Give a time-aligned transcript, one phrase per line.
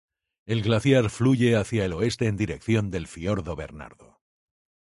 [0.47, 4.19] El glaciar fluye hacia el oeste en dirección del fiordo Bernardo.